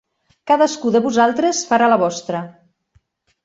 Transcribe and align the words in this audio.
Cadascú 0.51 0.93
de 0.95 1.03
vosaltres 1.03 1.61
farà 1.73 1.93
la 1.95 2.01
vostra. 2.07 2.45